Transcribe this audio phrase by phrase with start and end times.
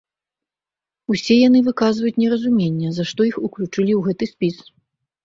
[1.15, 4.57] Усе яны выказваюць неразуменне, за што іх уключылі ў гэты спіс.